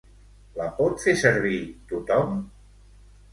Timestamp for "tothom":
1.93-2.41